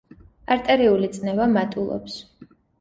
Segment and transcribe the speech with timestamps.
[0.55, 2.21] არტერიული წნევა მატულობს.